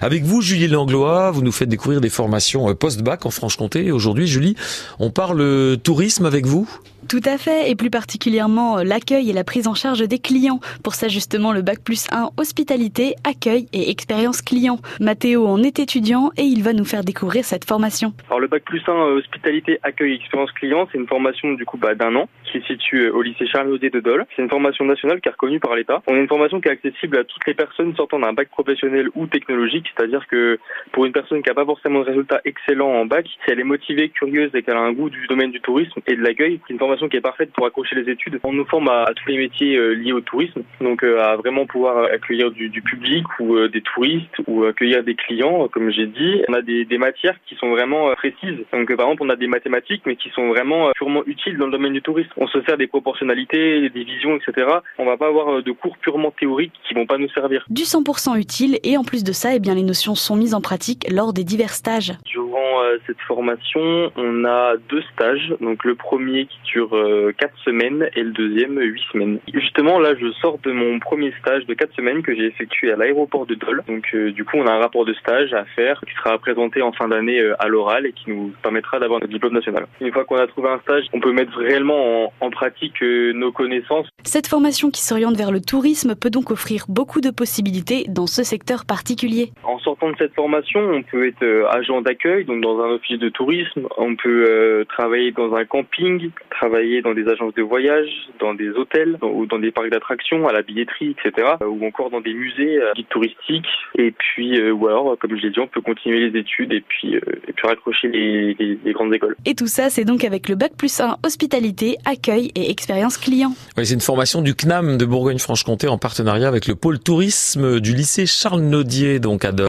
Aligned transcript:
Avec 0.00 0.24
vous, 0.24 0.40
Julie 0.40 0.68
Langlois, 0.68 1.30
vous 1.30 1.42
nous 1.42 1.52
faites 1.52 1.68
découvrir 1.68 2.00
des 2.00 2.10
formations 2.10 2.68
euh, 2.68 2.74
post-bac 2.74 3.26
en 3.26 3.30
Franche-Comté. 3.30 3.92
Aujourd'hui, 3.92 4.26
Julie, 4.26 4.56
on 4.98 5.10
parle 5.10 5.40
euh, 5.40 5.76
tourisme 5.76 6.26
avec 6.26 6.46
vous? 6.46 6.68
Tout 7.08 7.20
à 7.24 7.38
fait, 7.38 7.70
et 7.70 7.76
plus 7.76 7.90
particulièrement 7.90 8.78
euh, 8.78 8.84
l'accueil 8.84 9.30
et 9.30 9.32
la 9.32 9.44
prise 9.44 9.68
en 9.68 9.74
charge 9.74 10.06
des 10.06 10.18
clients. 10.18 10.60
Pour 10.82 10.94
ça 10.94 11.08
justement 11.08 11.52
le 11.52 11.62
Bac 11.62 11.78
plus 11.82 12.06
1 12.10 12.30
hospitalité, 12.36 13.14
accueil 13.24 13.66
et 13.72 13.90
expérience 13.90 14.42
client. 14.42 14.78
Mathéo 15.00 15.46
en 15.46 15.62
est 15.62 15.78
étudiant 15.78 16.30
et 16.36 16.42
il 16.42 16.62
va 16.62 16.72
nous 16.72 16.84
faire 16.84 17.04
découvrir 17.04 17.44
cette 17.44 17.64
formation. 17.64 18.12
Alors 18.28 18.40
le 18.40 18.48
Bac 18.48 18.64
plus 18.64 18.82
1 18.86 18.92
hospitalité, 18.92 19.78
accueil 19.82 20.12
et 20.12 20.14
expérience 20.16 20.52
client, 20.52 20.88
c'est 20.90 20.98
une 20.98 21.06
formation 21.06 21.52
du 21.52 21.64
coup 21.64 21.76
bah, 21.76 21.94
d'un 21.94 22.14
an 22.16 22.28
qui 22.44 22.60
se 22.60 22.66
situe 22.66 23.08
au 23.08 23.22
lycée 23.22 23.46
Charles 23.46 23.68
Naudet 23.68 23.90
de 23.90 24.00
Dole. 24.00 24.26
C'est 24.34 24.42
une 24.42 24.50
formation 24.50 24.84
nationale 24.84 25.20
qui 25.20 25.28
est 25.28 25.32
reconnue 25.32 25.60
par 25.60 25.74
l'État. 25.74 26.02
On 26.06 26.14
a 26.14 26.18
une 26.18 26.28
formation 26.28 26.60
qui 26.60 26.68
est 26.68 26.72
accessible 26.72 27.18
à 27.18 27.24
toutes 27.24 27.46
les 27.46 27.54
personnes 27.54 27.94
sortant 27.96 28.18
d'un 28.18 28.32
bac 28.32 28.48
professionnel 28.48 29.08
ou 29.14 29.26
technologique, 29.26 29.86
c'est-à-dire 29.96 30.26
que 30.28 30.58
pour 30.92 31.04
une 31.04 31.12
personne 31.12 31.42
qui 31.42 31.48
n'a 31.48 31.54
pas 31.54 31.64
forcément 31.64 32.00
de 32.00 32.04
résultats 32.04 32.40
excellents 32.44 32.92
en 32.92 33.06
bac, 33.06 33.26
si 33.26 33.50
elle 33.50 33.60
est 33.60 33.64
motivée, 33.64 34.08
curieuse 34.08 34.50
et 34.54 34.62
qu'elle 34.62 34.76
a 34.76 34.80
un 34.80 34.92
goût 34.92 35.10
du 35.10 35.26
domaine 35.26 35.50
du 35.50 35.60
tourisme 35.60 36.00
et 36.06 36.16
de 36.16 36.22
l'accueil, 36.22 36.60
c'est 36.66 36.72
une 36.72 36.78
formation 36.78 36.93
qui 37.08 37.16
est 37.16 37.20
parfaite 37.20 37.52
pour 37.52 37.66
accrocher 37.66 37.96
les 37.96 38.10
études. 38.10 38.38
On 38.42 38.52
nous 38.52 38.64
forme 38.64 38.88
à, 38.88 39.06
tous 39.14 39.28
les 39.28 39.38
métiers 39.38 39.76
euh, 39.76 39.94
liés 39.94 40.12
au 40.12 40.20
tourisme, 40.20 40.62
donc 40.80 41.02
euh, 41.02 41.22
à 41.22 41.36
vraiment 41.36 41.66
pouvoir 41.66 42.04
accueillir 42.12 42.50
du, 42.50 42.70
public 42.82 43.24
ou 43.40 43.56
euh, 43.56 43.68
des 43.68 43.82
touristes 43.82 44.34
ou 44.46 44.64
accueillir 44.64 45.02
des 45.02 45.14
clients, 45.14 45.68
comme 45.68 45.90
j'ai 45.90 46.06
dit. 46.06 46.42
On 46.48 46.54
a 46.54 46.62
des, 46.62 46.86
matières 46.98 47.36
qui 47.46 47.56
sont 47.56 47.70
vraiment 47.70 48.14
précises. 48.14 48.58
Donc 48.72 48.94
par 48.94 49.06
exemple, 49.06 49.22
on 49.24 49.28
a 49.28 49.36
des 49.36 49.48
mathématiques, 49.48 50.02
mais 50.06 50.16
qui 50.16 50.30
sont 50.30 50.48
vraiment 50.48 50.92
purement 50.94 51.24
utiles 51.26 51.58
dans 51.58 51.66
le 51.66 51.72
domaine 51.72 51.92
du 51.92 52.02
tourisme. 52.02 52.30
On 52.36 52.46
se 52.46 52.62
sert 52.62 52.78
des 52.78 52.86
proportionnalités, 52.86 53.80
des 53.80 53.90
divisions, 53.90 54.36
etc. 54.36 54.68
On 54.98 55.04
va 55.04 55.16
pas 55.16 55.26
avoir 55.26 55.62
de 55.62 55.72
cours 55.72 55.98
purement 55.98 56.30
théoriques 56.30 56.72
qui 56.86 56.94
vont 56.94 57.06
pas 57.06 57.18
nous 57.18 57.28
servir. 57.30 57.64
Du 57.68 57.82
100% 57.82 58.38
utile 58.38 58.78
et 58.84 58.96
en 58.96 59.02
plus 59.02 59.24
de 59.24 59.32
ça, 59.32 59.54
eh 59.54 59.58
bien 59.58 59.74
les 59.74 59.82
notions 59.82 60.14
sont 60.14 60.36
mises 60.36 60.54
en 60.54 60.60
pratique 60.60 61.06
lors 61.10 61.32
des 61.32 61.44
divers 61.44 61.74
stages. 61.74 62.12
Durant 62.74 62.98
cette 63.06 63.20
formation, 63.20 64.10
on 64.16 64.44
a 64.44 64.74
deux 64.88 65.02
stages. 65.12 65.54
Donc 65.60 65.84
le 65.84 65.94
premier 65.94 66.46
qui 66.46 66.58
dure 66.64 66.90
4 66.90 66.94
euh, 66.96 67.32
semaines 67.64 68.08
et 68.16 68.22
le 68.22 68.30
deuxième 68.30 68.78
8 68.80 69.02
semaines. 69.12 69.38
Justement, 69.52 69.98
là, 69.98 70.14
je 70.18 70.30
sors 70.40 70.58
de 70.58 70.72
mon 70.72 70.98
premier 70.98 71.32
stage 71.40 71.66
de 71.66 71.74
4 71.74 71.94
semaines 71.94 72.22
que 72.22 72.34
j'ai 72.34 72.46
effectué 72.46 72.90
à 72.92 72.96
l'aéroport 72.96 73.46
de 73.46 73.54
Dole. 73.54 73.82
Donc, 73.86 74.06
euh, 74.14 74.32
du 74.32 74.44
coup, 74.44 74.56
on 74.56 74.66
a 74.66 74.72
un 74.72 74.78
rapport 74.78 75.04
de 75.04 75.14
stage 75.14 75.52
à 75.52 75.64
faire 75.76 76.00
qui 76.00 76.14
sera 76.14 76.38
présenté 76.38 76.82
en 76.82 76.92
fin 76.92 77.08
d'année 77.08 77.38
euh, 77.38 77.54
à 77.60 77.68
l'oral 77.68 78.06
et 78.06 78.12
qui 78.12 78.30
nous 78.30 78.52
permettra 78.62 78.98
d'avoir 78.98 79.20
notre 79.20 79.32
diplôme 79.32 79.54
national. 79.54 79.86
Une 80.00 80.12
fois 80.12 80.24
qu'on 80.24 80.36
a 80.36 80.46
trouvé 80.46 80.68
un 80.68 80.80
stage, 80.80 81.04
on 81.12 81.20
peut 81.20 81.32
mettre 81.32 81.56
réellement 81.56 82.24
en, 82.24 82.32
en 82.40 82.50
pratique 82.50 83.00
nos 83.02 83.52
connaissances. 83.52 84.08
Cette 84.24 84.46
formation 84.46 84.90
qui 84.90 85.02
s'oriente 85.02 85.36
vers 85.36 85.52
le 85.52 85.60
tourisme 85.60 86.14
peut 86.16 86.30
donc 86.30 86.50
offrir 86.50 86.86
beaucoup 86.88 87.20
de 87.20 87.30
possibilités 87.30 88.04
dans 88.08 88.26
ce 88.26 88.42
secteur 88.42 88.84
particulier. 88.84 89.52
En 89.62 89.78
sortant 89.78 90.10
de 90.10 90.16
cette 90.18 90.34
formation, 90.34 90.80
on 90.80 91.02
peut 91.02 91.28
être 91.28 91.44
agent 91.70 92.00
d'accueil, 92.00 92.44
donc 92.44 92.63
dans 92.64 92.80
un 92.80 92.90
office 92.94 93.18
de 93.18 93.28
tourisme, 93.28 93.86
on 93.96 94.16
peut 94.16 94.84
travailler 94.88 95.30
dans 95.32 95.54
un 95.54 95.64
camping, 95.64 96.30
travailler 96.50 97.02
dans 97.02 97.14
des 97.14 97.28
agences 97.28 97.54
de 97.54 97.62
voyage, 97.62 98.08
dans 98.40 98.54
des 98.54 98.70
hôtels 98.70 99.18
ou 99.22 99.46
dans 99.46 99.58
des 99.58 99.70
parcs 99.70 99.90
d'attractions, 99.90 100.48
à 100.48 100.52
la 100.52 100.62
billetterie, 100.62 101.14
etc. 101.18 101.48
Ou 101.66 101.86
encore 101.86 102.10
dans 102.10 102.20
des 102.20 102.32
musées, 102.32 102.78
euh, 102.80 102.92
guides 102.94 103.08
touristiques. 103.08 103.66
Et 103.96 104.10
puis, 104.10 104.60
euh, 104.60 104.72
ou 104.72 104.86
alors, 104.86 105.16
comme 105.18 105.36
je 105.36 105.42
l'ai 105.42 105.50
dit, 105.50 105.60
on 105.60 105.66
peut 105.66 105.80
continuer 105.80 106.30
les 106.30 106.38
études 106.38 106.72
et 106.72 106.80
puis, 106.80 107.16
euh, 107.16 107.20
et 107.48 107.52
puis 107.52 107.66
raccrocher 107.66 108.08
les, 108.08 108.54
les, 108.84 108.92
grandes 108.92 109.14
écoles. 109.14 109.36
Et 109.44 109.54
tout 109.54 109.66
ça, 109.66 109.90
c'est 109.90 110.04
donc 110.04 110.24
avec 110.24 110.48
le 110.48 110.54
Bac 110.54 110.72
plus 110.76 111.00
1 111.00 111.16
hospitalité, 111.24 111.96
accueil 112.04 112.50
et 112.54 112.70
expérience 112.70 113.18
client. 113.18 113.52
Oui, 113.76 113.86
c'est 113.86 113.94
une 113.94 114.00
formation 114.00 114.42
du 114.42 114.54
CNAM 114.54 114.96
de 114.96 115.04
Bourgogne-Franche-Comté 115.04 115.88
en 115.88 115.98
partenariat 115.98 116.48
avec 116.48 116.66
le 116.66 116.74
pôle 116.74 116.98
tourisme 116.98 117.80
du 117.80 117.94
lycée 117.94 118.26
Charles 118.26 118.62
Naudier, 118.62 119.18
donc 119.18 119.44
à 119.44 119.52